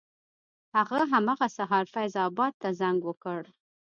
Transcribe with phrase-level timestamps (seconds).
[0.75, 3.41] هغه همغه سهار فیض اباد ته زنګ وکړ.